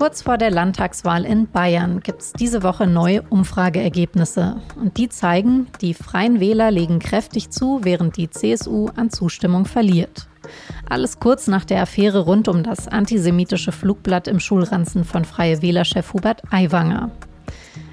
Kurz 0.00 0.22
vor 0.22 0.38
der 0.38 0.50
Landtagswahl 0.50 1.26
in 1.26 1.46
Bayern 1.46 2.00
gibt 2.00 2.22
es 2.22 2.32
diese 2.32 2.62
Woche 2.62 2.86
neue 2.86 3.20
Umfrageergebnisse. 3.20 4.56
Und 4.80 4.96
die 4.96 5.10
zeigen, 5.10 5.66
die 5.82 5.92
Freien 5.92 6.40
Wähler 6.40 6.70
legen 6.70 7.00
kräftig 7.00 7.50
zu, 7.50 7.80
während 7.82 8.16
die 8.16 8.30
CSU 8.30 8.88
an 8.96 9.10
Zustimmung 9.10 9.66
verliert. 9.66 10.26
Alles 10.88 11.20
kurz 11.20 11.48
nach 11.48 11.66
der 11.66 11.82
Affäre 11.82 12.20
rund 12.20 12.48
um 12.48 12.62
das 12.62 12.88
antisemitische 12.88 13.72
Flugblatt 13.72 14.26
im 14.26 14.40
Schulranzen 14.40 15.04
von 15.04 15.26
Freie 15.26 15.60
Wählerchef 15.60 16.14
Hubert 16.14 16.44
Aiwanger. 16.50 17.10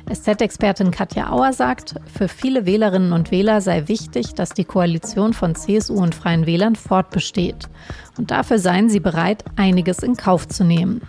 SZ-Expertin 0.10 0.92
Katja 0.92 1.30
Auer 1.30 1.52
sagt, 1.52 1.96
für 2.06 2.30
viele 2.30 2.66
Wählerinnen 2.66 3.12
und 3.12 3.32
Wähler 3.32 3.60
sei 3.60 3.90
wichtig, 3.90 4.34
dass 4.34 4.52
die 4.52 4.64
Koalition 4.64 5.34
von 5.34 5.56
CSU 5.56 5.96
und 5.96 6.16
Freien 6.16 6.46
Wählern 6.46 6.78
fortbesteht. 6.78 7.68
Und 8.18 8.32
dafür 8.32 8.60
seien 8.60 8.90
sie 8.90 9.02
bereit, 9.02 9.44
einiges 9.58 10.00
in 10.00 10.16
Kauf 10.16 10.48
zu 10.48 10.64
nehmen. 10.64 11.02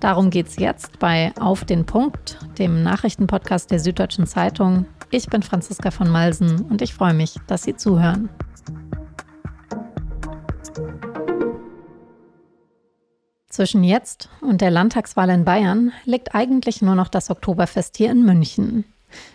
Darum 0.00 0.30
geht 0.30 0.48
es 0.48 0.56
jetzt 0.56 0.98
bei 0.98 1.32
Auf 1.40 1.64
den 1.64 1.86
Punkt, 1.86 2.38
dem 2.58 2.82
Nachrichtenpodcast 2.82 3.70
der 3.70 3.80
Süddeutschen 3.80 4.26
Zeitung. 4.26 4.86
Ich 5.10 5.28
bin 5.28 5.42
Franziska 5.42 5.90
von 5.90 6.10
Malsen 6.10 6.62
und 6.62 6.82
ich 6.82 6.92
freue 6.92 7.14
mich, 7.14 7.36
dass 7.46 7.62
Sie 7.62 7.76
zuhören. 7.76 8.28
Zwischen 13.48 13.84
jetzt 13.84 14.28
und 14.42 14.60
der 14.60 14.70
Landtagswahl 14.70 15.30
in 15.30 15.46
Bayern 15.46 15.92
liegt 16.04 16.34
eigentlich 16.34 16.82
nur 16.82 16.94
noch 16.94 17.08
das 17.08 17.30
Oktoberfest 17.30 17.96
hier 17.96 18.10
in 18.10 18.22
München. 18.22 18.84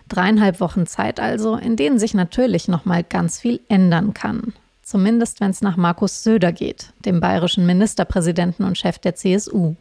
Dreieinhalb 0.09 0.59
Wochen 0.59 0.85
Zeit 0.85 1.19
also, 1.19 1.55
in 1.55 1.75
denen 1.75 1.97
sich 1.97 2.13
natürlich 2.13 2.67
noch 2.67 2.85
mal 2.85 3.03
ganz 3.03 3.39
viel 3.39 3.61
ändern 3.67 4.13
kann. 4.13 4.53
Zumindest 4.83 5.39
wenn 5.41 5.49
es 5.49 5.61
nach 5.61 5.77
Markus 5.77 6.21
Söder 6.21 6.51
geht, 6.51 6.93
dem 7.03 7.19
bayerischen 7.19 7.65
Ministerpräsidenten 7.65 8.63
und 8.63 8.77
Chef 8.77 8.99
der 8.99 9.15
CSU. 9.15 9.75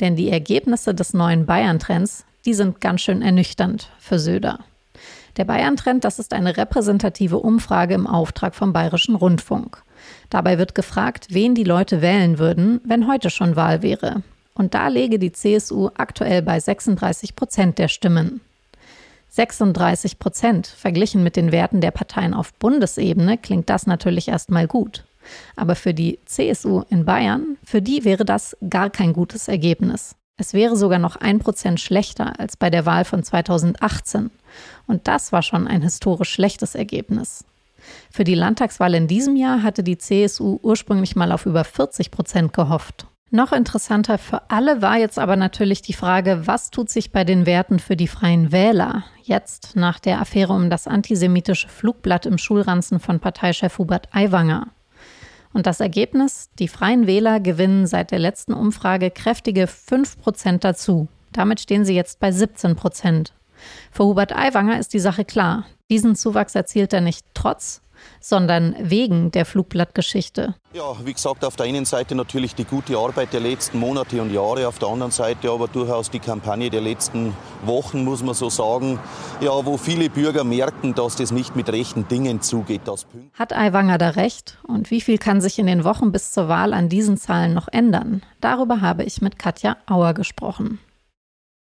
Denn 0.00 0.16
die 0.16 0.30
Ergebnisse 0.30 0.94
des 0.94 1.14
neuen 1.14 1.46
Bayern-Trends, 1.46 2.24
die 2.44 2.54
sind 2.54 2.80
ganz 2.80 3.00
schön 3.00 3.22
ernüchternd 3.22 3.90
für 3.98 4.18
Söder. 4.18 4.60
Der 5.36 5.44
Bayern-Trend, 5.44 6.04
das 6.04 6.18
ist 6.18 6.32
eine 6.32 6.56
repräsentative 6.56 7.38
Umfrage 7.38 7.94
im 7.94 8.06
Auftrag 8.06 8.54
vom 8.54 8.72
Bayerischen 8.72 9.14
Rundfunk. 9.14 9.82
Dabei 10.30 10.58
wird 10.58 10.74
gefragt, 10.74 11.28
wen 11.30 11.54
die 11.54 11.64
Leute 11.64 12.02
wählen 12.02 12.38
würden, 12.38 12.80
wenn 12.84 13.08
heute 13.08 13.30
schon 13.30 13.56
Wahl 13.56 13.82
wäre. 13.82 14.22
Und 14.54 14.74
da 14.74 14.88
lege 14.88 15.18
die 15.18 15.32
CSU 15.32 15.90
aktuell 15.96 16.42
bei 16.42 16.58
36 16.58 17.36
Prozent 17.36 17.78
der 17.78 17.88
Stimmen. 17.88 18.40
36 19.30 20.18
Prozent 20.18 20.66
verglichen 20.66 21.22
mit 21.22 21.36
den 21.36 21.52
Werten 21.52 21.80
der 21.80 21.92
Parteien 21.92 22.34
auf 22.34 22.52
Bundesebene 22.54 23.38
klingt 23.38 23.70
das 23.70 23.86
natürlich 23.86 24.28
erstmal 24.28 24.66
gut. 24.66 25.04
Aber 25.56 25.74
für 25.74 25.94
die 25.94 26.18
CSU 26.24 26.82
in 26.88 27.04
Bayern, 27.04 27.56
für 27.64 27.82
die 27.82 28.04
wäre 28.04 28.24
das 28.24 28.56
gar 28.68 28.90
kein 28.90 29.12
gutes 29.12 29.48
Ergebnis. 29.48 30.14
Es 30.36 30.54
wäre 30.54 30.76
sogar 30.76 31.00
noch 31.00 31.16
ein 31.16 31.40
Prozent 31.40 31.80
schlechter 31.80 32.38
als 32.38 32.56
bei 32.56 32.70
der 32.70 32.86
Wahl 32.86 33.04
von 33.04 33.22
2018. 33.22 34.30
Und 34.86 35.08
das 35.08 35.32
war 35.32 35.42
schon 35.42 35.66
ein 35.66 35.82
historisch 35.82 36.30
schlechtes 36.30 36.74
Ergebnis. 36.74 37.44
Für 38.10 38.24
die 38.24 38.34
Landtagswahl 38.34 38.94
in 38.94 39.08
diesem 39.08 39.36
Jahr 39.36 39.62
hatte 39.62 39.82
die 39.82 39.98
CSU 39.98 40.58
ursprünglich 40.62 41.16
mal 41.16 41.32
auf 41.32 41.46
über 41.46 41.64
40 41.64 42.10
Prozent 42.10 42.52
gehofft. 42.52 43.06
Noch 43.30 43.52
interessanter 43.52 44.16
für 44.16 44.50
alle 44.50 44.80
war 44.80 44.96
jetzt 44.96 45.18
aber 45.18 45.36
natürlich 45.36 45.82
die 45.82 45.92
Frage, 45.92 46.46
was 46.46 46.70
tut 46.70 46.88
sich 46.88 47.12
bei 47.12 47.24
den 47.24 47.44
Werten 47.44 47.78
für 47.78 47.94
die 47.94 48.08
freien 48.08 48.52
Wähler 48.52 49.04
jetzt 49.22 49.76
nach 49.76 49.98
der 49.98 50.20
Affäre 50.20 50.54
um 50.54 50.70
das 50.70 50.86
antisemitische 50.86 51.68
Flugblatt 51.68 52.24
im 52.24 52.38
Schulranzen 52.38 53.00
von 53.00 53.20
Parteichef 53.20 53.76
Hubert 53.76 54.08
Aiwanger. 54.14 54.68
Und 55.52 55.66
das 55.66 55.80
Ergebnis? 55.80 56.50
Die 56.58 56.68
Freien 56.68 57.06
Wähler 57.06 57.40
gewinnen 57.40 57.86
seit 57.86 58.10
der 58.10 58.18
letzten 58.18 58.52
Umfrage 58.52 59.10
kräftige 59.10 59.66
5 59.66 60.20
Prozent 60.20 60.64
dazu. 60.64 61.08
Damit 61.32 61.60
stehen 61.60 61.84
sie 61.84 61.94
jetzt 61.94 62.20
bei 62.20 62.32
17 62.32 62.76
Prozent. 62.76 63.32
Für 63.90 64.04
Hubert 64.04 64.34
Aiwanger 64.34 64.78
ist 64.78 64.92
die 64.94 65.00
Sache 65.00 65.24
klar. 65.24 65.66
Diesen 65.90 66.14
Zuwachs 66.14 66.54
erzielt 66.54 66.92
er 66.92 67.00
nicht 67.00 67.26
trotz, 67.34 67.82
sondern 68.20 68.74
wegen 68.80 69.30
der 69.30 69.44
Flugblattgeschichte. 69.44 70.54
Ja, 70.74 70.94
wie 71.04 71.12
gesagt, 71.12 71.44
auf 71.44 71.56
der 71.56 71.66
einen 71.66 71.84
Seite 71.84 72.14
natürlich 72.14 72.54
die 72.54 72.64
gute 72.64 72.96
Arbeit 72.98 73.32
der 73.32 73.40
letzten 73.40 73.78
Monate 73.78 74.20
und 74.20 74.32
Jahre, 74.32 74.68
auf 74.68 74.78
der 74.78 74.88
anderen 74.88 75.12
Seite 75.12 75.50
aber 75.50 75.68
durchaus 75.68 76.10
die 76.10 76.18
Kampagne 76.18 76.70
der 76.70 76.80
letzten 76.80 77.34
Wochen, 77.64 78.04
muss 78.04 78.22
man 78.22 78.34
so 78.34 78.50
sagen, 78.50 78.98
ja, 79.40 79.64
wo 79.64 79.76
viele 79.76 80.10
Bürger 80.10 80.44
merken, 80.44 80.94
dass 80.94 81.16
das 81.16 81.30
nicht 81.30 81.56
mit 81.56 81.70
rechten 81.70 82.06
Dingen 82.08 82.42
zugeht. 82.42 82.82
Hat 83.34 83.52
Aiwanger 83.52 83.98
da 83.98 84.10
recht? 84.10 84.58
Und 84.66 84.90
wie 84.90 85.00
viel 85.00 85.18
kann 85.18 85.40
sich 85.40 85.58
in 85.58 85.66
den 85.66 85.84
Wochen 85.84 86.12
bis 86.12 86.32
zur 86.32 86.48
Wahl 86.48 86.72
an 86.72 86.88
diesen 86.88 87.16
Zahlen 87.16 87.54
noch 87.54 87.68
ändern? 87.68 88.22
Darüber 88.40 88.80
habe 88.80 89.04
ich 89.04 89.20
mit 89.20 89.38
Katja 89.38 89.76
Auer 89.86 90.14
gesprochen. 90.14 90.78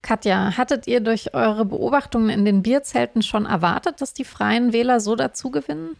Katja, 0.05 0.59
hattet 0.59 0.87
ihr 0.87 1.01
durch 1.01 1.33
eure 1.35 1.65
Beobachtungen 1.65 2.29
in 2.29 2.45
den 2.45 2.63
Bierzelten 2.63 3.23
schon 3.23 3.47
erwartet, 3.47 4.03
dass 4.03 4.13
die 4.13 4.25
Freien 4.25 4.75
Wähler 4.75 5.01
so 5.01 5.17
dazu 5.17 5.51
gewinnen? 5.51 5.97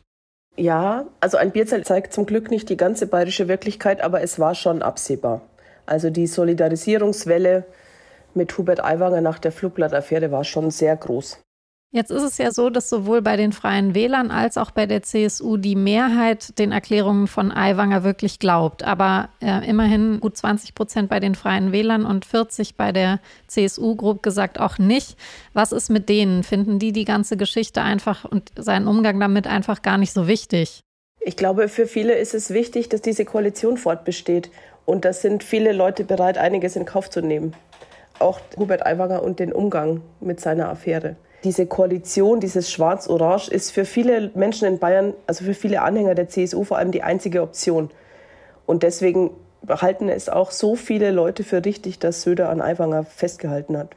Ja, 0.57 1.07
also 1.21 1.37
ein 1.37 1.51
Bierzelt 1.51 1.85
zeigt 1.85 2.13
zum 2.13 2.27
Glück 2.27 2.51
nicht 2.51 2.69
die 2.69 2.77
ganze 2.77 3.09
bayerische 3.09 3.49
Wirklichkeit, 3.49 4.01
aber 4.01 4.23
es 4.23 4.39
war 4.39 4.55
schon 4.55 4.83
absehbar. 4.83 5.43
Also 5.85 6.11
die 6.11 6.27
Solidarisierungswelle 6.27 7.65
mit 8.35 8.57
Hubert 8.57 8.83
Aiwanger 8.83 9.21
nach 9.21 9.39
der 9.39 9.53
Flugblattaffäre 9.53 10.31
war 10.31 10.45
schon 10.45 10.71
sehr 10.71 10.97
groß. 10.97 11.44
Jetzt 11.95 12.11
ist 12.11 12.25
es 12.25 12.39
ja 12.39 12.51
so, 12.51 12.71
dass 12.71 12.89
sowohl 12.89 13.23
bei 13.23 13.37
den 13.37 13.53
Freien 13.53 13.95
Wählern 13.95 14.33
als 14.33 14.59
auch 14.59 14.73
bei 14.73 14.85
der 14.85 15.05
CSU 15.05 15.57
die 15.57 15.77
Mehrheit 15.77 16.59
den 16.59 16.73
Erklärungen 16.73 17.29
von 17.29 17.53
Aiwanger 17.53 18.03
wirklich 18.03 18.41
glaubt. 18.41 18.83
Aber 18.83 19.29
äh, 19.41 19.65
immerhin 19.71 20.19
gut 20.19 20.37
20 20.37 20.75
Prozent 20.75 21.09
bei 21.09 21.21
den 21.21 21.37
Freien 21.37 21.71
Wählern 21.71 22.05
und 22.05 22.25
40 22.25 22.75
bei 22.75 22.91
der 22.91 23.21
CSU, 23.47 23.95
grob 23.95 24.25
gesagt, 24.25 24.59
auch 24.59 24.79
nicht. 24.79 25.17
Was 25.53 25.71
ist 25.71 25.89
mit 25.89 26.09
denen? 26.09 26.43
Finden 26.43 26.81
die 26.81 26.91
die 26.91 27.05
ganze 27.05 27.37
Geschichte 27.37 27.81
einfach 27.81 28.25
und 28.25 28.51
seinen 28.57 28.89
Umgang 28.89 29.21
damit 29.21 29.47
einfach 29.47 29.81
gar 29.81 29.97
nicht 29.97 30.13
so 30.13 30.27
wichtig? 30.27 30.81
Ich 31.21 31.37
glaube, 31.37 31.69
für 31.69 31.87
viele 31.87 32.15
ist 32.15 32.35
es 32.35 32.51
wichtig, 32.51 32.89
dass 32.89 33.03
diese 33.03 33.25
Koalition 33.25 33.77
fortbesteht. 33.77 34.51
Und 34.85 35.05
da 35.05 35.13
sind 35.13 35.45
viele 35.45 35.71
Leute 35.71 36.03
bereit, 36.03 36.39
einiges 36.39 36.75
in 36.75 36.87
Kauf 36.87 37.09
zu 37.09 37.21
nehmen. 37.21 37.55
Auch 38.19 38.41
Hubert 38.57 38.87
Aiwanger 38.87 39.23
und 39.23 39.41
den 39.41 39.53
Umgang 39.53 40.03
mit 40.21 40.41
seiner 40.41 40.69
Affäre 40.69 41.17
diese 41.45 41.67
Koalition, 41.67 42.41
dieses 42.41 42.73
Schwarz-Orange 42.73 43.51
ist 43.51 43.71
für 43.71 43.85
viele 43.85 44.31
Menschen 44.35 44.67
in 44.67 44.79
Bayern, 44.79 45.13
also 45.27 45.45
für 45.45 45.55
viele 45.55 45.83
Anhänger 45.83 46.15
der 46.15 46.29
CSU 46.29 46.65
vor 46.65 46.79
allem 46.79 46.91
die 46.91 47.03
einzige 47.03 47.43
Option. 47.43 47.91
Und 48.67 48.83
deswegen 48.83 49.31
halten 49.69 50.09
es 50.09 50.29
auch 50.29 50.51
so 50.51 50.75
viele 50.75 51.11
Leute 51.11 51.45
für 51.45 51.65
richtig, 51.65 51.99
dass 51.99 52.23
Söder 52.23 52.49
an 52.49 52.63
Aiwanger 52.63 53.05
festgehalten 53.05 53.77
hat. 53.77 53.95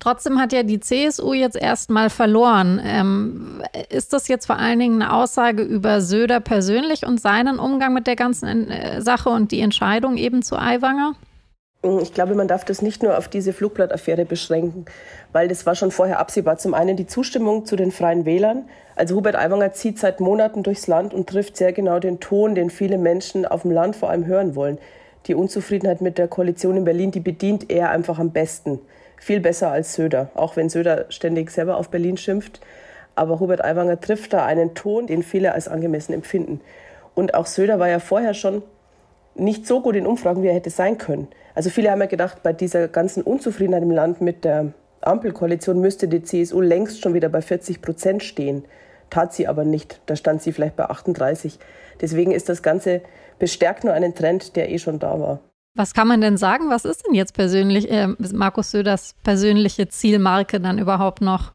Trotzdem 0.00 0.40
hat 0.40 0.52
ja 0.52 0.62
die 0.62 0.78
CSU 0.78 1.32
jetzt 1.32 1.56
erstmal 1.56 2.08
verloren. 2.08 2.80
Ähm, 2.84 3.62
ist 3.88 4.12
das 4.12 4.28
jetzt 4.28 4.46
vor 4.46 4.56
allen 4.56 4.78
Dingen 4.78 5.02
eine 5.02 5.12
Aussage 5.12 5.62
über 5.62 6.00
Söder 6.00 6.38
persönlich 6.38 7.04
und 7.04 7.20
seinen 7.20 7.58
Umgang 7.58 7.94
mit 7.94 8.06
der 8.06 8.14
ganzen 8.14 8.70
äh, 8.70 9.00
Sache 9.00 9.28
und 9.28 9.50
die 9.50 9.60
Entscheidung 9.60 10.16
eben 10.16 10.42
zu 10.42 10.56
Aiwanger? 10.56 11.14
Ich 11.80 12.12
glaube, 12.12 12.34
man 12.34 12.48
darf 12.48 12.64
das 12.64 12.82
nicht 12.82 13.04
nur 13.04 13.16
auf 13.16 13.28
diese 13.28 13.52
Flugblattaffäre 13.52 14.24
beschränken, 14.24 14.86
weil 15.30 15.46
das 15.46 15.64
war 15.64 15.76
schon 15.76 15.92
vorher 15.92 16.18
absehbar. 16.18 16.58
Zum 16.58 16.74
einen 16.74 16.96
die 16.96 17.06
Zustimmung 17.06 17.66
zu 17.66 17.76
den 17.76 17.92
Freien 17.92 18.24
Wählern. 18.24 18.68
Also 18.96 19.14
Hubert 19.14 19.36
Aiwanger 19.36 19.72
zieht 19.72 19.96
seit 19.96 20.18
Monaten 20.18 20.64
durchs 20.64 20.88
Land 20.88 21.14
und 21.14 21.28
trifft 21.28 21.56
sehr 21.56 21.72
genau 21.72 22.00
den 22.00 22.18
Ton, 22.18 22.56
den 22.56 22.70
viele 22.70 22.98
Menschen 22.98 23.46
auf 23.46 23.62
dem 23.62 23.70
Land 23.70 23.94
vor 23.94 24.10
allem 24.10 24.26
hören 24.26 24.56
wollen. 24.56 24.78
Die 25.26 25.36
Unzufriedenheit 25.36 26.00
mit 26.00 26.18
der 26.18 26.26
Koalition 26.26 26.76
in 26.78 26.84
Berlin, 26.84 27.12
die 27.12 27.20
bedient 27.20 27.70
er 27.70 27.90
einfach 27.90 28.18
am 28.18 28.32
besten. 28.32 28.80
Viel 29.16 29.38
besser 29.38 29.70
als 29.70 29.94
Söder, 29.94 30.30
auch 30.34 30.56
wenn 30.56 30.70
Söder 30.70 31.06
ständig 31.10 31.52
selber 31.52 31.76
auf 31.76 31.90
Berlin 31.90 32.16
schimpft. 32.16 32.60
Aber 33.14 33.38
Hubert 33.38 33.64
Aiwanger 33.64 34.00
trifft 34.00 34.32
da 34.32 34.44
einen 34.44 34.74
Ton, 34.74 35.06
den 35.06 35.22
viele 35.22 35.52
als 35.52 35.68
angemessen 35.68 36.12
empfinden. 36.12 36.60
Und 37.14 37.34
auch 37.34 37.46
Söder 37.46 37.78
war 37.78 37.88
ja 37.88 38.00
vorher 38.00 38.34
schon 38.34 38.62
nicht 39.36 39.64
so 39.64 39.80
gut 39.80 39.94
in 39.94 40.06
Umfragen, 40.08 40.42
wie 40.42 40.48
er 40.48 40.54
hätte 40.54 40.70
sein 40.70 40.98
können. 40.98 41.28
Also 41.58 41.70
viele 41.70 41.90
haben 41.90 41.98
ja 41.98 42.06
gedacht, 42.06 42.44
bei 42.44 42.52
dieser 42.52 42.86
ganzen 42.86 43.20
Unzufriedenheit 43.20 43.82
im 43.82 43.90
Land 43.90 44.20
mit 44.20 44.44
der 44.44 44.74
Ampelkoalition 45.00 45.80
müsste 45.80 46.06
die 46.06 46.22
CSU 46.22 46.60
längst 46.60 47.02
schon 47.02 47.14
wieder 47.14 47.28
bei 47.28 47.42
40 47.42 47.82
Prozent 47.82 48.22
stehen. 48.22 48.64
Tat 49.10 49.34
sie 49.34 49.48
aber 49.48 49.64
nicht. 49.64 50.00
Da 50.06 50.14
stand 50.14 50.40
sie 50.40 50.52
vielleicht 50.52 50.76
bei 50.76 50.84
38. 50.84 51.58
Deswegen 52.00 52.30
ist 52.30 52.48
das 52.48 52.62
Ganze 52.62 53.00
bestärkt 53.40 53.82
nur 53.82 53.92
einen 53.92 54.14
Trend, 54.14 54.54
der 54.54 54.70
eh 54.70 54.78
schon 54.78 55.00
da 55.00 55.18
war. 55.18 55.40
Was 55.74 55.94
kann 55.94 56.06
man 56.06 56.20
denn 56.20 56.36
sagen? 56.36 56.70
Was 56.70 56.84
ist 56.84 57.04
denn 57.04 57.14
jetzt 57.14 57.34
persönlich 57.34 57.90
äh, 57.90 58.06
Markus 58.32 58.70
Söders 58.70 59.16
persönliche 59.24 59.88
Zielmarke 59.88 60.60
dann 60.60 60.78
überhaupt 60.78 61.22
noch? 61.22 61.54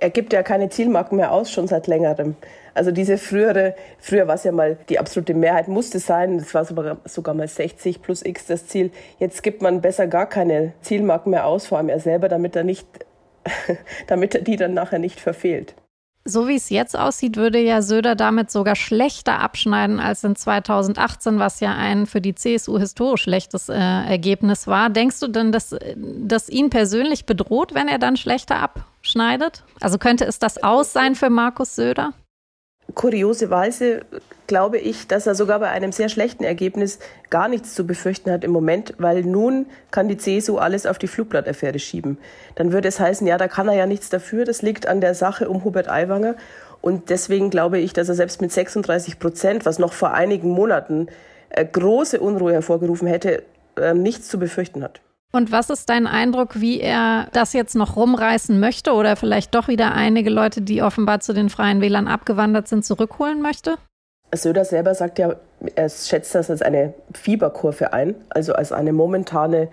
Er 0.00 0.10
gibt 0.10 0.32
ja 0.32 0.42
keine 0.42 0.70
Zielmarken 0.70 1.16
mehr 1.16 1.30
aus, 1.30 1.52
schon 1.52 1.68
seit 1.68 1.86
längerem. 1.86 2.34
Also 2.72 2.90
diese 2.90 3.18
frühere, 3.18 3.74
früher 3.98 4.26
war 4.26 4.36
es 4.36 4.44
ja 4.44 4.52
mal, 4.52 4.78
die 4.88 4.98
absolute 4.98 5.34
Mehrheit 5.34 5.68
musste 5.68 5.98
sein, 5.98 6.38
das 6.38 6.54
war 6.54 6.64
sogar, 6.64 6.96
sogar 7.04 7.34
mal 7.34 7.48
60 7.48 8.00
plus 8.00 8.24
X 8.24 8.46
das 8.46 8.66
Ziel. 8.66 8.90
Jetzt 9.18 9.42
gibt 9.42 9.60
man 9.60 9.82
besser 9.82 10.06
gar 10.06 10.26
keine 10.26 10.72
Zielmarken 10.80 11.30
mehr 11.30 11.46
aus, 11.46 11.66
vor 11.66 11.78
allem 11.78 11.90
er 11.90 12.00
selber, 12.00 12.28
damit 12.28 12.56
er 12.56 12.64
nicht, 12.64 12.86
damit 14.06 14.34
er 14.34 14.40
die 14.40 14.56
dann 14.56 14.72
nachher 14.72 14.98
nicht 14.98 15.20
verfehlt. 15.20 15.74
So 16.24 16.48
wie 16.48 16.56
es 16.56 16.68
jetzt 16.68 16.98
aussieht, 16.98 17.36
würde 17.36 17.58
ja 17.58 17.80
Söder 17.80 18.14
damit 18.14 18.50
sogar 18.50 18.76
schlechter 18.76 19.40
abschneiden 19.40 20.00
als 20.00 20.22
in 20.22 20.36
2018, 20.36 21.38
was 21.38 21.60
ja 21.60 21.74
ein 21.74 22.06
für 22.06 22.20
die 22.20 22.34
CSU 22.34 22.78
historisch 22.78 23.22
schlechtes 23.22 23.70
äh, 23.70 23.74
Ergebnis 23.74 24.66
war. 24.66 24.90
Denkst 24.90 25.20
du 25.20 25.28
denn, 25.28 25.50
dass 25.50 25.74
das 25.96 26.50
ihn 26.50 26.68
persönlich 26.68 27.24
bedroht, 27.24 27.74
wenn 27.74 27.88
er 27.88 27.98
dann 27.98 28.18
schlechter 28.18 28.60
abschneidet? 28.60 29.64
Also 29.80 29.96
könnte 29.96 30.26
es 30.26 30.38
das 30.38 30.62
Aus 30.62 30.92
sein 30.92 31.14
für 31.14 31.30
Markus 31.30 31.74
Söder? 31.74 32.12
Kurioserweise 32.94 34.00
glaube 34.46 34.78
ich, 34.78 35.06
dass 35.06 35.26
er 35.26 35.34
sogar 35.34 35.60
bei 35.60 35.68
einem 35.68 35.92
sehr 35.92 36.08
schlechten 36.08 36.44
Ergebnis 36.44 36.98
gar 37.30 37.48
nichts 37.48 37.74
zu 37.74 37.86
befürchten 37.86 38.30
hat 38.30 38.42
im 38.42 38.50
Moment, 38.50 38.94
weil 38.98 39.22
nun 39.22 39.66
kann 39.90 40.08
die 40.08 40.16
CSU 40.16 40.58
alles 40.58 40.86
auf 40.86 40.98
die 40.98 41.06
Flugblattaffäre 41.06 41.78
schieben. 41.78 42.18
Dann 42.56 42.72
würde 42.72 42.88
es 42.88 42.98
heißen, 42.98 43.26
ja, 43.26 43.38
da 43.38 43.48
kann 43.48 43.68
er 43.68 43.74
ja 43.74 43.86
nichts 43.86 44.08
dafür, 44.08 44.44
das 44.44 44.62
liegt 44.62 44.86
an 44.86 45.00
der 45.00 45.14
Sache 45.14 45.48
um 45.48 45.64
Hubert 45.64 45.88
Aiwanger. 45.88 46.34
Und 46.80 47.10
deswegen 47.10 47.50
glaube 47.50 47.78
ich, 47.78 47.92
dass 47.92 48.08
er 48.08 48.14
selbst 48.14 48.40
mit 48.40 48.50
36 48.50 49.18
Prozent, 49.18 49.66
was 49.66 49.78
noch 49.78 49.92
vor 49.92 50.14
einigen 50.14 50.50
Monaten 50.50 51.08
äh, 51.50 51.64
große 51.64 52.18
Unruhe 52.20 52.52
hervorgerufen 52.52 53.06
hätte, 53.06 53.42
äh, 53.76 53.94
nichts 53.94 54.28
zu 54.28 54.38
befürchten 54.38 54.82
hat. 54.82 55.00
Und 55.32 55.52
was 55.52 55.70
ist 55.70 55.88
dein 55.88 56.06
Eindruck, 56.06 56.60
wie 56.60 56.80
er 56.80 57.28
das 57.32 57.52
jetzt 57.52 57.76
noch 57.76 57.96
rumreißen 57.96 58.58
möchte 58.58 58.92
oder 58.92 59.14
vielleicht 59.14 59.54
doch 59.54 59.68
wieder 59.68 59.92
einige 59.92 60.28
Leute, 60.28 60.60
die 60.60 60.82
offenbar 60.82 61.20
zu 61.20 61.32
den 61.32 61.50
Freien 61.50 61.80
Wählern 61.80 62.08
abgewandert 62.08 62.66
sind, 62.66 62.84
zurückholen 62.84 63.40
möchte? 63.40 63.76
Söder 64.34 64.64
selber 64.64 64.94
sagt 64.94 65.18
ja, 65.18 65.36
er 65.74 65.88
schätzt 65.88 66.34
das 66.34 66.50
als 66.50 66.62
eine 66.62 66.94
Fieberkurve 67.14 67.92
ein, 67.92 68.14
also 68.28 68.54
als 68.54 68.72
eine 68.72 68.92
momentane 68.92 69.68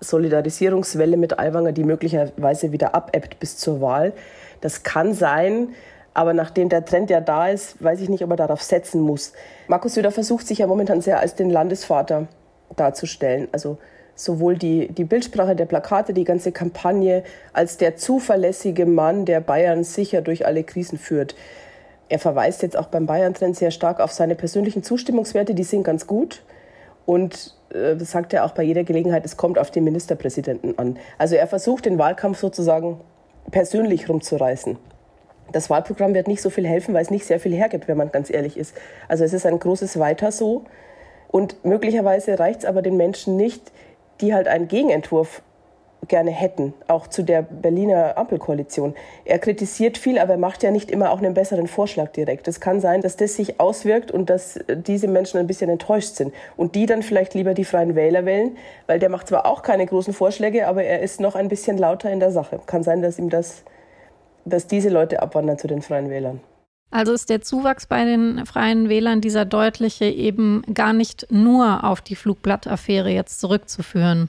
Solidarisierungswelle 0.00 1.16
mit 1.16 1.38
Aiwanger, 1.38 1.72
die 1.72 1.84
möglicherweise 1.84 2.72
wieder 2.72 2.94
abebbt 2.94 3.38
bis 3.38 3.56
zur 3.56 3.80
Wahl. 3.80 4.12
Das 4.60 4.82
kann 4.82 5.14
sein, 5.14 5.70
aber 6.14 6.34
nachdem 6.34 6.68
der 6.68 6.84
Trend 6.84 7.10
ja 7.10 7.20
da 7.20 7.48
ist, 7.48 7.82
weiß 7.82 8.00
ich 8.00 8.08
nicht, 8.08 8.24
ob 8.24 8.30
er 8.30 8.36
darauf 8.36 8.62
setzen 8.62 9.00
muss. 9.00 9.32
Markus 9.68 9.94
Söder 9.94 10.10
versucht 10.10 10.46
sich 10.46 10.58
ja 10.58 10.66
momentan 10.66 11.00
sehr 11.00 11.20
als 11.20 11.34
den 11.34 11.50
Landesvater 11.50 12.26
darzustellen. 12.76 13.48
Also 13.52 13.78
sowohl 14.24 14.56
die, 14.56 14.88
die 14.88 15.04
Bildsprache 15.04 15.56
der 15.56 15.66
Plakate, 15.66 16.12
die 16.12 16.24
ganze 16.24 16.52
Kampagne, 16.52 17.24
als 17.52 17.76
der 17.76 17.96
zuverlässige 17.96 18.86
Mann, 18.86 19.24
der 19.24 19.40
Bayern 19.40 19.84
sicher 19.84 20.22
durch 20.22 20.46
alle 20.46 20.64
Krisen 20.64 20.98
führt. 20.98 21.34
Er 22.08 22.18
verweist 22.18 22.62
jetzt 22.62 22.76
auch 22.76 22.88
beim 22.88 23.06
Bayern-Trend 23.06 23.56
sehr 23.56 23.70
stark 23.70 24.00
auf 24.00 24.12
seine 24.12 24.34
persönlichen 24.34 24.82
Zustimmungswerte, 24.82 25.54
die 25.54 25.64
sind 25.64 25.84
ganz 25.84 26.06
gut. 26.06 26.42
Und 27.06 27.56
äh, 27.72 27.96
sagt 27.98 28.32
er 28.32 28.44
auch 28.44 28.52
bei 28.52 28.62
jeder 28.62 28.84
Gelegenheit, 28.84 29.24
es 29.24 29.36
kommt 29.36 29.58
auf 29.58 29.70
den 29.70 29.84
Ministerpräsidenten 29.84 30.78
an. 30.78 30.98
Also 31.18 31.36
er 31.36 31.46
versucht 31.46 31.86
den 31.86 31.98
Wahlkampf 31.98 32.38
sozusagen 32.38 33.00
persönlich 33.50 34.08
rumzureißen. 34.08 34.76
Das 35.52 35.70
Wahlprogramm 35.70 36.14
wird 36.14 36.28
nicht 36.28 36.42
so 36.42 36.50
viel 36.50 36.66
helfen, 36.66 36.94
weil 36.94 37.02
es 37.02 37.10
nicht 37.10 37.24
sehr 37.24 37.40
viel 37.40 37.54
hergibt, 37.54 37.88
wenn 37.88 37.96
man 37.96 38.12
ganz 38.12 38.30
ehrlich 38.30 38.56
ist. 38.56 38.74
Also 39.08 39.24
es 39.24 39.32
ist 39.32 39.46
ein 39.46 39.58
großes 39.58 39.98
Weiter 39.98 40.30
so. 40.30 40.64
Und 41.28 41.64
möglicherweise 41.64 42.38
reicht 42.38 42.60
es 42.60 42.64
aber 42.64 42.82
den 42.82 42.96
Menschen 42.96 43.36
nicht, 43.36 43.72
die 44.20 44.34
halt 44.34 44.48
einen 44.48 44.68
Gegenentwurf 44.68 45.42
gerne 46.08 46.30
hätten, 46.30 46.74
auch 46.88 47.06
zu 47.06 47.22
der 47.22 47.42
Berliner 47.42 48.16
Ampelkoalition. 48.16 48.94
Er 49.24 49.38
kritisiert 49.38 49.98
viel, 49.98 50.18
aber 50.18 50.32
er 50.32 50.38
macht 50.38 50.62
ja 50.62 50.70
nicht 50.70 50.90
immer 50.90 51.10
auch 51.10 51.18
einen 51.18 51.34
besseren 51.34 51.66
Vorschlag 51.66 52.10
direkt. 52.12 52.48
Es 52.48 52.60
kann 52.60 52.80
sein, 52.80 53.00
dass 53.00 53.16
das 53.16 53.36
sich 53.36 53.60
auswirkt 53.60 54.10
und 54.10 54.30
dass 54.30 54.58
diese 54.68 55.08
Menschen 55.08 55.38
ein 55.38 55.46
bisschen 55.46 55.70
enttäuscht 55.70 56.16
sind 56.16 56.34
und 56.56 56.74
die 56.74 56.86
dann 56.86 57.02
vielleicht 57.02 57.34
lieber 57.34 57.54
die 57.54 57.64
Freien 57.64 57.94
Wähler 57.94 58.24
wählen, 58.24 58.56
weil 58.86 58.98
der 58.98 59.08
macht 59.08 59.28
zwar 59.28 59.46
auch 59.46 59.62
keine 59.62 59.86
großen 59.86 60.12
Vorschläge, 60.12 60.66
aber 60.66 60.82
er 60.82 61.00
ist 61.00 61.20
noch 61.20 61.34
ein 61.34 61.48
bisschen 61.48 61.78
lauter 61.78 62.10
in 62.10 62.20
der 62.20 62.32
Sache. 62.32 62.60
Kann 62.66 62.82
sein, 62.82 63.02
dass 63.02 63.18
ihm 63.18 63.30
das, 63.30 63.62
dass 64.44 64.66
diese 64.66 64.88
Leute 64.88 65.22
abwandern 65.22 65.58
zu 65.58 65.68
den 65.68 65.82
Freien 65.82 66.10
Wählern. 66.10 66.40
Also 66.90 67.12
ist 67.12 67.30
der 67.30 67.40
Zuwachs 67.40 67.86
bei 67.86 68.04
den 68.04 68.44
Freien 68.46 68.88
Wählern 68.88 69.20
dieser 69.20 69.44
deutliche 69.44 70.06
eben 70.06 70.62
gar 70.74 70.92
nicht 70.92 71.28
nur 71.30 71.84
auf 71.84 72.00
die 72.00 72.16
Flugblattaffäre 72.16 73.10
jetzt 73.10 73.40
zurückzuführen. 73.40 74.28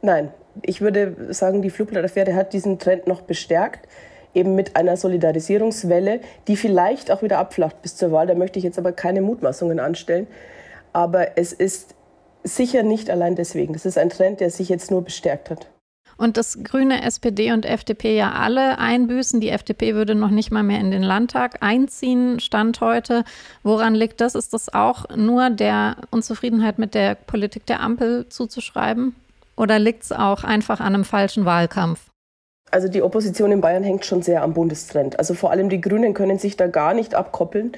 Nein, 0.00 0.32
ich 0.62 0.80
würde 0.80 1.32
sagen, 1.34 1.62
die 1.62 1.70
Flugblattaffäre 1.70 2.34
hat 2.34 2.52
diesen 2.52 2.78
Trend 2.78 3.06
noch 3.06 3.22
bestärkt, 3.22 3.88
eben 4.34 4.54
mit 4.54 4.76
einer 4.76 4.96
Solidarisierungswelle, 4.96 6.20
die 6.48 6.56
vielleicht 6.56 7.10
auch 7.10 7.22
wieder 7.22 7.38
abflacht 7.38 7.82
bis 7.82 7.96
zur 7.96 8.10
Wahl. 8.12 8.26
Da 8.26 8.34
möchte 8.34 8.58
ich 8.58 8.64
jetzt 8.64 8.78
aber 8.78 8.92
keine 8.92 9.20
Mutmaßungen 9.20 9.78
anstellen. 9.78 10.26
Aber 10.94 11.38
es 11.38 11.52
ist 11.52 11.94
sicher 12.42 12.82
nicht 12.82 13.10
allein 13.10 13.36
deswegen. 13.36 13.72
Das 13.74 13.86
ist 13.86 13.98
ein 13.98 14.10
Trend, 14.10 14.40
der 14.40 14.50
sich 14.50 14.68
jetzt 14.68 14.90
nur 14.90 15.02
bestärkt 15.02 15.50
hat. 15.50 15.68
Und 16.22 16.36
das 16.36 16.62
Grüne, 16.62 17.02
SPD 17.02 17.50
und 17.50 17.66
FDP 17.66 18.16
ja 18.16 18.30
alle 18.30 18.78
einbüßen. 18.78 19.40
Die 19.40 19.48
FDP 19.48 19.96
würde 19.96 20.14
noch 20.14 20.30
nicht 20.30 20.52
mal 20.52 20.62
mehr 20.62 20.78
in 20.78 20.92
den 20.92 21.02
Landtag 21.02 21.56
einziehen, 21.64 22.38
Stand 22.38 22.80
heute. 22.80 23.24
Woran 23.64 23.96
liegt 23.96 24.20
das? 24.20 24.36
Ist 24.36 24.54
das 24.54 24.72
auch 24.72 25.06
nur 25.16 25.50
der 25.50 25.96
Unzufriedenheit 26.12 26.78
mit 26.78 26.94
der 26.94 27.16
Politik 27.16 27.66
der 27.66 27.80
Ampel 27.80 28.28
zuzuschreiben? 28.28 29.16
Oder 29.56 29.80
liegt 29.80 30.04
es 30.04 30.12
auch 30.12 30.44
einfach 30.44 30.78
an 30.78 30.94
einem 30.94 31.04
falschen 31.04 31.44
Wahlkampf? 31.44 31.98
Also 32.70 32.86
die 32.86 33.02
Opposition 33.02 33.50
in 33.50 33.60
Bayern 33.60 33.82
hängt 33.82 34.04
schon 34.04 34.22
sehr 34.22 34.44
am 34.44 34.54
Bundestrend. 34.54 35.18
Also 35.18 35.34
vor 35.34 35.50
allem 35.50 35.70
die 35.70 35.80
Grünen 35.80 36.14
können 36.14 36.38
sich 36.38 36.56
da 36.56 36.68
gar 36.68 36.94
nicht 36.94 37.16
abkoppeln 37.16 37.72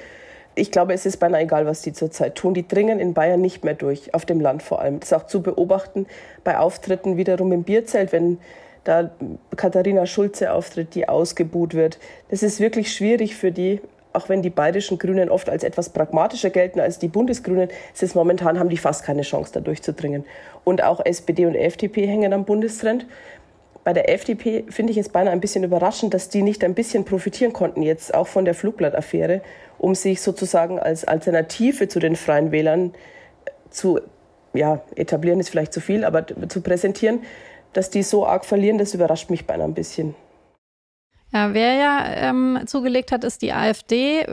ich 0.55 0.71
glaube, 0.71 0.93
es 0.95 1.07
ist 1.07 1.19
beinahe 1.19 1.43
egal, 1.43 1.67
was 1.67 1.83
die 1.83 1.93
zurzeit 1.93 2.37
tun. 2.37 2.55
Die 2.55 2.67
dringen 2.67 3.01
in 3.01 3.15
Bayern 3.15 3.41
nicht 3.41 3.65
mehr 3.65 3.75
durch, 3.75 4.15
auf 4.15 4.25
dem 4.25 4.41
Land 4.41 4.63
vor 4.63 4.81
allem. 4.81 5.01
Das 5.01 5.11
ist 5.11 5.13
auch 5.13 5.27
zu 5.27 5.43
beobachten 5.43 6.07
bei 6.45 6.59
Auftritten 6.59 7.17
wiederum 7.17 7.53
im 7.53 7.65
Bierzelt, 7.65 8.13
wenn 8.13 8.39
da 8.85 9.11
Katharina 9.57 10.07
Schulze 10.07 10.53
auftritt, 10.53 10.95
die 10.95 11.09
ausgebuht 11.09 11.75
wird. 11.75 11.99
Das 12.29 12.43
ist 12.43 12.61
wirklich 12.61 12.93
schwierig 12.93 13.35
für 13.35 13.51
die, 13.51 13.81
auch 14.13 14.29
wenn 14.29 14.43
die 14.43 14.51
bayerischen 14.51 14.99
Grünen 14.99 15.29
oft 15.29 15.49
als 15.49 15.65
etwas 15.65 15.89
pragmatischer 15.89 16.51
gelten 16.51 16.79
als 16.81 16.99
die 16.99 17.09
Bundesgrünen, 17.09 17.69
ist 17.99 18.15
momentan 18.15 18.59
haben 18.59 18.69
die 18.69 18.77
fast 18.77 19.05
keine 19.05 19.23
Chance, 19.23 19.53
da 19.55 19.61
durchzudringen. 19.61 20.25
Und 20.63 20.85
auch 20.85 21.05
SPD 21.05 21.47
und 21.47 21.57
FDP 21.57 22.07
hängen 22.07 22.33
am 22.33 22.45
Bundestrend. 22.45 23.07
Bei 23.85 23.93
der 23.93 24.11
FDP 24.11 24.65
finde 24.71 24.93
ich 24.93 24.99
es 24.99 25.11
beinahe 25.11 25.33
ein 25.33 25.41
bisschen 25.41 25.63
überraschend, 25.63 26.15
dass 26.15 26.31
die 26.31 26.43
nicht 26.43 26.65
ein 26.65 26.75
bisschen 26.75 27.05
profitieren 27.05 27.53
konnten 27.53 27.83
jetzt 27.83 28.15
auch 28.15 28.27
von 28.27 28.45
der 28.45 28.55
Flugblattaffäre 28.55 29.43
um 29.79 29.95
sich 29.95 30.23
sozusagen 30.23 30.79
als 30.79 31.05
Alternative 31.05 31.89
zu 31.89 31.99
den 31.99 32.17
Freien 32.17 32.53
Wählern 32.53 32.95
zu 33.71 34.01
ja, 34.55 34.81
etablieren 34.95 35.41
ist 35.41 35.51
vielleicht 35.51 35.73
zu 35.73 35.81
viel, 35.81 36.05
aber 36.05 36.27
zu 36.49 36.61
präsentieren, 36.61 37.21
dass 37.73 37.91
die 37.91 38.03
so 38.03 38.27
arg 38.27 38.45
verlieren, 38.45 38.79
das 38.79 38.95
überrascht 38.95 39.31
mich 39.31 39.47
beinahe 39.47 39.67
ein 39.67 39.75
bisschen. 39.75 40.15
Ja, 41.33 41.53
wer 41.53 41.75
ja 41.75 42.05
ähm, 42.15 42.61
zugelegt 42.67 43.11
hat, 43.11 43.25
ist 43.25 43.43
die 43.43 43.53
AfD. 43.53 44.25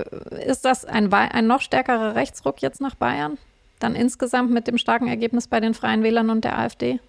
Ist 0.45 0.63
das 0.63 0.85
ein, 0.85 1.11
ein 1.11 1.47
noch 1.47 1.61
stärkerer 1.61 2.13
Rechtsruck 2.13 2.61
jetzt 2.61 2.79
nach 2.79 2.93
Bayern? 2.93 3.39
Dann 3.79 3.95
insgesamt 3.95 4.51
mit 4.51 4.67
dem 4.67 4.77
starken 4.77 5.07
Ergebnis 5.07 5.47
bei 5.47 5.59
den 5.59 5.73
Freien 5.73 6.03
Wählern 6.03 6.29
und 6.29 6.45
der 6.45 6.59
AfD? 6.59 6.99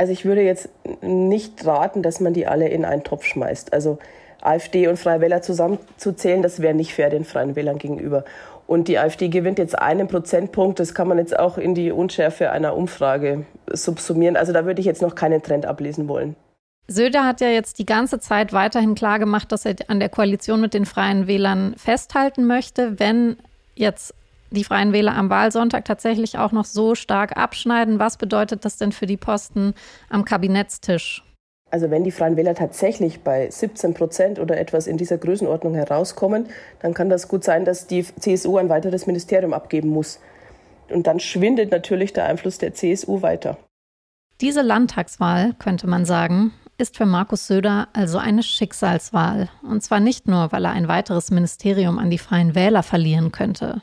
Also 0.00 0.14
ich 0.14 0.24
würde 0.24 0.40
jetzt 0.40 0.70
nicht 1.02 1.66
raten, 1.66 2.02
dass 2.02 2.20
man 2.20 2.32
die 2.32 2.46
alle 2.46 2.66
in 2.68 2.86
einen 2.86 3.04
Topf 3.04 3.26
schmeißt. 3.26 3.74
Also 3.74 3.98
AfD 4.40 4.88
und 4.88 4.98
Freie 4.98 5.20
Wähler 5.20 5.42
zusammenzuzählen, 5.42 6.40
das 6.40 6.62
wäre 6.62 6.72
nicht 6.72 6.94
fair 6.94 7.10
den 7.10 7.26
Freien 7.26 7.54
Wählern 7.54 7.76
gegenüber. 7.76 8.24
Und 8.66 8.88
die 8.88 8.98
AfD 8.98 9.28
gewinnt 9.28 9.58
jetzt 9.58 9.78
einen 9.78 10.08
Prozentpunkt. 10.08 10.80
Das 10.80 10.94
kann 10.94 11.06
man 11.06 11.18
jetzt 11.18 11.38
auch 11.38 11.58
in 11.58 11.74
die 11.74 11.92
Unschärfe 11.92 12.50
einer 12.50 12.78
Umfrage 12.78 13.44
subsumieren. 13.70 14.38
Also 14.38 14.54
da 14.54 14.64
würde 14.64 14.80
ich 14.80 14.86
jetzt 14.86 15.02
noch 15.02 15.14
keinen 15.14 15.42
Trend 15.42 15.66
ablesen 15.66 16.08
wollen. 16.08 16.34
Söder 16.88 17.26
hat 17.26 17.42
ja 17.42 17.48
jetzt 17.48 17.78
die 17.78 17.84
ganze 17.84 18.20
Zeit 18.20 18.54
weiterhin 18.54 18.94
klargemacht, 18.94 19.52
dass 19.52 19.66
er 19.66 19.74
an 19.88 20.00
der 20.00 20.08
Koalition 20.08 20.62
mit 20.62 20.72
den 20.72 20.86
Freien 20.86 21.26
Wählern 21.26 21.74
festhalten 21.76 22.46
möchte. 22.46 22.98
Wenn 22.98 23.36
jetzt 23.74 24.14
die 24.50 24.64
Freien 24.64 24.92
Wähler 24.92 25.16
am 25.16 25.30
Wahlsonntag 25.30 25.84
tatsächlich 25.84 26.38
auch 26.38 26.52
noch 26.52 26.64
so 26.64 26.94
stark 26.94 27.36
abschneiden, 27.36 27.98
was 27.98 28.16
bedeutet 28.16 28.64
das 28.64 28.76
denn 28.76 28.92
für 28.92 29.06
die 29.06 29.16
Posten 29.16 29.74
am 30.08 30.24
Kabinettstisch? 30.24 31.24
Also 31.70 31.90
wenn 31.90 32.02
die 32.02 32.10
Freien 32.10 32.36
Wähler 32.36 32.54
tatsächlich 32.54 33.20
bei 33.20 33.48
17 33.48 33.94
Prozent 33.94 34.38
oder 34.40 34.58
etwas 34.58 34.88
in 34.88 34.96
dieser 34.96 35.18
Größenordnung 35.18 35.74
herauskommen, 35.74 36.46
dann 36.80 36.94
kann 36.94 37.08
das 37.08 37.28
gut 37.28 37.44
sein, 37.44 37.64
dass 37.64 37.86
die 37.86 38.04
CSU 38.04 38.56
ein 38.56 38.68
weiteres 38.68 39.06
Ministerium 39.06 39.52
abgeben 39.52 39.88
muss. 39.88 40.18
Und 40.88 41.06
dann 41.06 41.20
schwindet 41.20 41.70
natürlich 41.70 42.12
der 42.12 42.24
Einfluss 42.24 42.58
der 42.58 42.74
CSU 42.74 43.22
weiter. 43.22 43.56
Diese 44.40 44.62
Landtagswahl, 44.62 45.54
könnte 45.58 45.86
man 45.86 46.04
sagen, 46.04 46.52
ist 46.78 46.96
für 46.96 47.06
Markus 47.06 47.46
Söder 47.46 47.88
also 47.92 48.18
eine 48.18 48.42
Schicksalswahl. 48.42 49.48
Und 49.62 49.82
zwar 49.82 50.00
nicht 50.00 50.26
nur, 50.26 50.50
weil 50.50 50.64
er 50.64 50.72
ein 50.72 50.88
weiteres 50.88 51.30
Ministerium 51.30 51.98
an 51.98 52.10
die 52.10 52.18
Freien 52.18 52.54
Wähler 52.54 52.82
verlieren 52.82 53.30
könnte. 53.30 53.82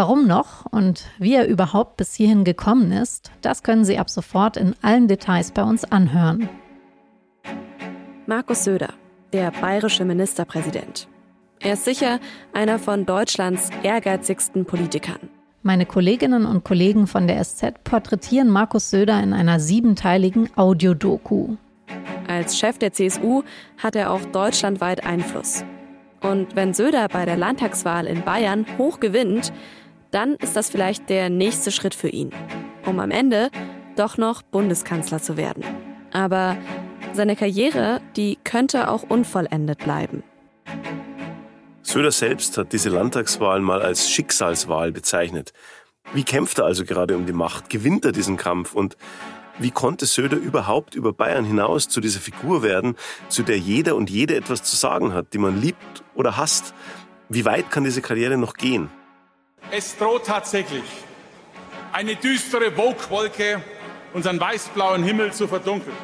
Warum 0.00 0.26
noch 0.26 0.64
und 0.64 1.04
wie 1.18 1.34
er 1.34 1.46
überhaupt 1.46 1.98
bis 1.98 2.14
hierhin 2.14 2.42
gekommen 2.42 2.90
ist, 2.90 3.32
das 3.42 3.62
können 3.62 3.84
Sie 3.84 3.98
ab 3.98 4.08
sofort 4.08 4.56
in 4.56 4.74
allen 4.80 5.08
Details 5.08 5.50
bei 5.52 5.62
uns 5.62 5.84
anhören. 5.84 6.48
Markus 8.24 8.64
Söder, 8.64 8.94
der 9.34 9.50
bayerische 9.50 10.06
Ministerpräsident. 10.06 11.06
Er 11.58 11.74
ist 11.74 11.84
sicher 11.84 12.18
einer 12.54 12.78
von 12.78 13.04
Deutschlands 13.04 13.68
ehrgeizigsten 13.82 14.64
Politikern. 14.64 15.28
Meine 15.62 15.84
Kolleginnen 15.84 16.46
und 16.46 16.64
Kollegen 16.64 17.06
von 17.06 17.26
der 17.26 17.44
SZ 17.44 17.84
porträtieren 17.84 18.48
Markus 18.48 18.88
Söder 18.88 19.22
in 19.22 19.34
einer 19.34 19.60
siebenteiligen 19.60 20.48
Audiodoku. 20.56 21.56
Als 22.26 22.58
Chef 22.58 22.78
der 22.78 22.94
CSU 22.94 23.42
hat 23.76 23.96
er 23.96 24.10
auch 24.12 24.24
deutschlandweit 24.24 25.04
Einfluss. 25.04 25.62
Und 26.22 26.56
wenn 26.56 26.72
Söder 26.72 27.08
bei 27.08 27.26
der 27.26 27.36
Landtagswahl 27.36 28.06
in 28.06 28.22
Bayern 28.22 28.64
hoch 28.78 29.00
gewinnt, 29.00 29.52
dann 30.10 30.34
ist 30.36 30.56
das 30.56 30.70
vielleicht 30.70 31.08
der 31.08 31.30
nächste 31.30 31.70
Schritt 31.70 31.94
für 31.94 32.08
ihn, 32.08 32.30
um 32.86 33.00
am 33.00 33.10
Ende 33.10 33.50
doch 33.96 34.16
noch 34.16 34.42
Bundeskanzler 34.42 35.20
zu 35.20 35.36
werden. 35.36 35.64
Aber 36.12 36.56
seine 37.12 37.36
Karriere, 37.36 38.00
die 38.16 38.38
könnte 38.44 38.88
auch 38.88 39.02
unvollendet 39.02 39.78
bleiben. 39.78 40.22
Söder 41.82 42.12
selbst 42.12 42.56
hat 42.56 42.72
diese 42.72 42.88
Landtagswahl 42.88 43.60
mal 43.60 43.82
als 43.82 44.08
Schicksalswahl 44.10 44.92
bezeichnet. 44.92 45.52
Wie 46.12 46.24
kämpft 46.24 46.58
er 46.58 46.64
also 46.64 46.84
gerade 46.84 47.16
um 47.16 47.26
die 47.26 47.32
Macht? 47.32 47.70
Gewinnt 47.70 48.04
er 48.04 48.12
diesen 48.12 48.36
Kampf? 48.36 48.74
Und 48.74 48.96
wie 49.58 49.70
konnte 49.70 50.06
Söder 50.06 50.36
überhaupt 50.36 50.94
über 50.94 51.12
Bayern 51.12 51.44
hinaus 51.44 51.88
zu 51.88 52.00
dieser 52.00 52.20
Figur 52.20 52.62
werden, 52.62 52.96
zu 53.28 53.42
der 53.42 53.58
jeder 53.58 53.96
und 53.96 54.08
jede 54.08 54.36
etwas 54.36 54.62
zu 54.62 54.76
sagen 54.76 55.12
hat, 55.12 55.32
die 55.34 55.38
man 55.38 55.60
liebt 55.60 56.04
oder 56.14 56.36
hasst? 56.36 56.74
Wie 57.28 57.44
weit 57.44 57.70
kann 57.70 57.84
diese 57.84 58.02
Karriere 58.02 58.38
noch 58.38 58.54
gehen? 58.54 58.88
Es 59.72 59.96
droht 59.96 60.26
tatsächlich 60.26 60.82
eine 61.92 62.16
düstere 62.16 62.76
Wogwolke 62.76 63.62
unseren 64.12 64.40
weißblauen 64.40 65.04
Himmel 65.04 65.32
zu 65.32 65.46
verdunkeln. 65.46 65.96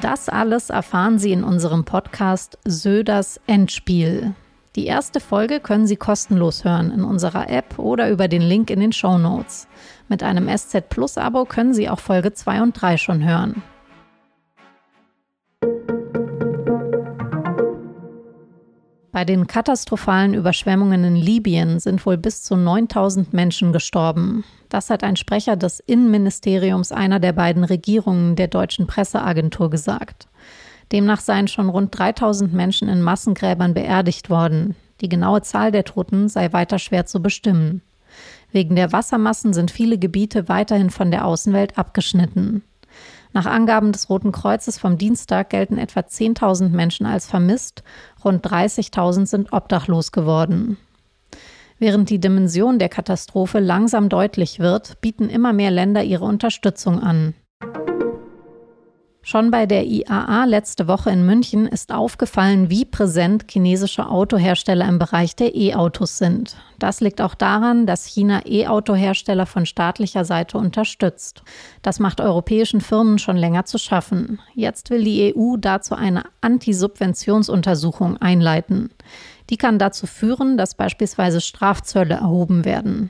Das 0.00 0.28
alles 0.28 0.70
erfahren 0.70 1.20
Sie 1.20 1.30
in 1.30 1.44
unserem 1.44 1.84
Podcast 1.84 2.58
Söders 2.64 3.40
Endspiel. 3.46 4.34
Die 4.74 4.86
erste 4.86 5.20
Folge 5.20 5.60
können 5.60 5.86
Sie 5.86 5.94
kostenlos 5.94 6.64
hören 6.64 6.90
in 6.90 7.04
unserer 7.04 7.48
App 7.48 7.78
oder 7.78 8.10
über 8.10 8.26
den 8.26 8.42
Link 8.42 8.70
in 8.70 8.80
den 8.80 8.92
Show 8.92 9.18
Notes. 9.18 9.68
Mit 10.08 10.24
einem 10.24 10.48
SZ 10.48 10.88
Plus 10.88 11.16
Abo 11.16 11.44
können 11.44 11.74
Sie 11.74 11.88
auch 11.88 12.00
Folge 12.00 12.32
2 12.32 12.60
und 12.60 12.72
3 12.72 12.96
schon 12.96 13.24
hören. 13.24 13.62
Bei 19.14 19.24
den 19.24 19.46
katastrophalen 19.46 20.34
Überschwemmungen 20.34 21.04
in 21.04 21.14
Libyen 21.14 21.78
sind 21.78 22.04
wohl 22.04 22.16
bis 22.16 22.42
zu 22.42 22.56
9000 22.56 23.32
Menschen 23.32 23.72
gestorben. 23.72 24.42
Das 24.68 24.90
hat 24.90 25.04
ein 25.04 25.14
Sprecher 25.14 25.54
des 25.54 25.78
Innenministeriums 25.78 26.90
einer 26.90 27.20
der 27.20 27.32
beiden 27.32 27.62
Regierungen 27.62 28.34
der 28.34 28.48
deutschen 28.48 28.88
Presseagentur 28.88 29.70
gesagt. 29.70 30.26
Demnach 30.90 31.20
seien 31.20 31.46
schon 31.46 31.68
rund 31.68 31.96
3000 31.96 32.52
Menschen 32.52 32.88
in 32.88 33.02
Massengräbern 33.02 33.72
beerdigt 33.72 34.30
worden. 34.30 34.74
Die 35.00 35.08
genaue 35.08 35.42
Zahl 35.42 35.70
der 35.70 35.84
Toten 35.84 36.28
sei 36.28 36.52
weiter 36.52 36.80
schwer 36.80 37.06
zu 37.06 37.22
bestimmen. 37.22 37.82
Wegen 38.50 38.74
der 38.74 38.90
Wassermassen 38.90 39.52
sind 39.52 39.70
viele 39.70 39.96
Gebiete 39.96 40.48
weiterhin 40.48 40.90
von 40.90 41.12
der 41.12 41.24
Außenwelt 41.24 41.78
abgeschnitten. 41.78 42.64
Nach 43.34 43.46
Angaben 43.46 43.90
des 43.90 44.08
Roten 44.08 44.30
Kreuzes 44.30 44.78
vom 44.78 44.96
Dienstag 44.96 45.50
gelten 45.50 45.76
etwa 45.76 46.00
10.000 46.00 46.68
Menschen 46.68 47.04
als 47.04 47.26
vermisst, 47.26 47.82
rund 48.24 48.46
30.000 48.46 49.26
sind 49.26 49.52
obdachlos 49.52 50.12
geworden. 50.12 50.78
Während 51.80 52.10
die 52.10 52.20
Dimension 52.20 52.78
der 52.78 52.88
Katastrophe 52.88 53.58
langsam 53.58 54.08
deutlich 54.08 54.60
wird, 54.60 55.00
bieten 55.00 55.28
immer 55.28 55.52
mehr 55.52 55.72
Länder 55.72 56.04
ihre 56.04 56.24
Unterstützung 56.24 57.00
an. 57.00 57.34
Schon 59.26 59.50
bei 59.50 59.64
der 59.64 59.86
IAA 59.86 60.44
letzte 60.44 60.86
Woche 60.86 61.08
in 61.08 61.24
München 61.24 61.66
ist 61.66 61.92
aufgefallen, 61.92 62.68
wie 62.68 62.84
präsent 62.84 63.46
chinesische 63.50 64.06
Autohersteller 64.06 64.86
im 64.86 64.98
Bereich 64.98 65.34
der 65.34 65.54
E-Autos 65.54 66.18
sind. 66.18 66.58
Das 66.78 67.00
liegt 67.00 67.22
auch 67.22 67.34
daran, 67.34 67.86
dass 67.86 68.04
China 68.04 68.42
E-Auto-Hersteller 68.44 69.46
von 69.46 69.64
staatlicher 69.64 70.26
Seite 70.26 70.58
unterstützt. 70.58 71.42
Das 71.80 72.00
macht 72.00 72.20
europäischen 72.20 72.82
Firmen 72.82 73.18
schon 73.18 73.38
länger 73.38 73.64
zu 73.64 73.78
schaffen. 73.78 74.40
Jetzt 74.54 74.90
will 74.90 75.02
die 75.02 75.34
EU 75.34 75.56
dazu 75.56 75.94
eine 75.94 76.24
Antisubventionsuntersuchung 76.42 78.18
einleiten. 78.18 78.90
Die 79.48 79.56
kann 79.56 79.78
dazu 79.78 80.06
führen, 80.06 80.58
dass 80.58 80.74
beispielsweise 80.74 81.40
Strafzölle 81.40 82.16
erhoben 82.16 82.66
werden. 82.66 83.08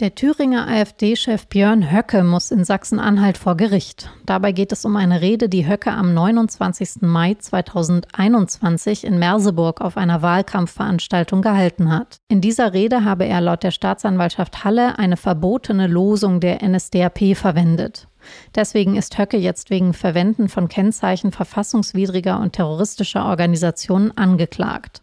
Der 0.00 0.14
Thüringer 0.14 0.66
AfD-Chef 0.66 1.46
Björn 1.48 1.92
Höcke 1.92 2.24
muss 2.24 2.50
in 2.50 2.64
Sachsen-Anhalt 2.64 3.36
vor 3.36 3.54
Gericht. 3.54 4.10
Dabei 4.24 4.52
geht 4.52 4.72
es 4.72 4.86
um 4.86 4.96
eine 4.96 5.20
Rede, 5.20 5.50
die 5.50 5.68
Höcke 5.68 5.92
am 5.92 6.14
29. 6.14 7.02
Mai 7.02 7.34
2021 7.34 9.04
in 9.04 9.18
Merseburg 9.18 9.82
auf 9.82 9.98
einer 9.98 10.22
Wahlkampfveranstaltung 10.22 11.42
gehalten 11.42 11.92
hat. 11.92 12.16
In 12.28 12.40
dieser 12.40 12.72
Rede 12.72 13.04
habe 13.04 13.26
er 13.26 13.42
laut 13.42 13.62
der 13.62 13.72
Staatsanwaltschaft 13.72 14.64
Halle 14.64 14.98
eine 14.98 15.18
verbotene 15.18 15.86
Losung 15.86 16.40
der 16.40 16.66
NSDAP 16.66 17.36
verwendet. 17.36 18.08
Deswegen 18.54 18.96
ist 18.96 19.18
Höcke 19.18 19.36
jetzt 19.36 19.68
wegen 19.68 19.92
Verwenden 19.92 20.48
von 20.48 20.70
Kennzeichen 20.70 21.30
verfassungswidriger 21.30 22.40
und 22.40 22.54
terroristischer 22.54 23.26
Organisationen 23.26 24.16
angeklagt. 24.16 25.02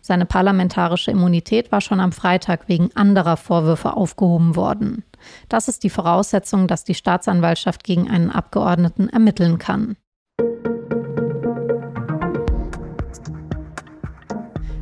Seine 0.00 0.26
parlamentarische 0.26 1.10
Immunität 1.10 1.72
war 1.72 1.80
schon 1.80 2.00
am 2.00 2.12
Freitag 2.12 2.68
wegen 2.68 2.90
anderer 2.94 3.36
Vorwürfe 3.36 3.96
aufgehoben 3.96 4.56
worden. 4.56 5.04
Das 5.48 5.68
ist 5.68 5.84
die 5.84 5.90
Voraussetzung, 5.90 6.66
dass 6.66 6.84
die 6.84 6.94
Staatsanwaltschaft 6.94 7.84
gegen 7.84 8.10
einen 8.10 8.30
Abgeordneten 8.30 9.08
ermitteln 9.08 9.58
kann. 9.58 9.96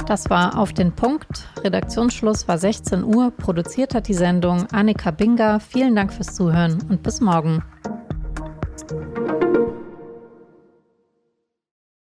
Das 0.07 0.31
war 0.31 0.57
auf 0.57 0.73
den 0.73 0.93
Punkt. 0.93 1.49
Redaktionsschluss 1.65 2.47
war 2.47 2.59
16 2.59 3.03
Uhr. 3.03 3.33
Produziert 3.33 3.93
hat 3.93 4.07
die 4.07 4.15
Sendung 4.15 4.67
Annika 4.71 5.11
Binger. 5.11 5.59
Vielen 5.59 5.97
Dank 5.97 6.13
fürs 6.13 6.33
Zuhören 6.37 6.79
und 6.89 7.03
bis 7.03 7.21
morgen. 7.21 7.65